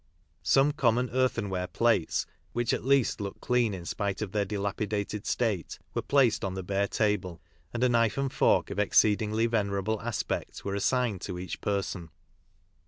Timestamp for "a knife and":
7.83-8.33